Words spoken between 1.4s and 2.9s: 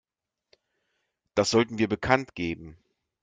sollten wir bekanntgeben.